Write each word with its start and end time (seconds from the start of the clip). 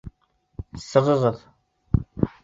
Сығығыҙ! 0.85 1.43